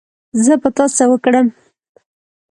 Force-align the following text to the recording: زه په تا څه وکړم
زه 0.45 0.53
په 0.61 0.69
تا 0.75 0.85
څه 0.95 1.03
وکړم 1.11 1.47